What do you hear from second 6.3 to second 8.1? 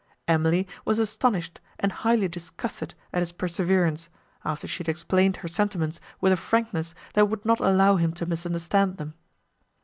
a frankness that would not allow